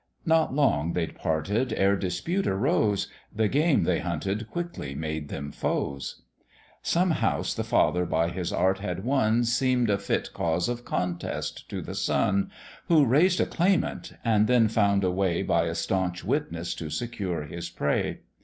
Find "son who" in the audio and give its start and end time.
11.93-13.05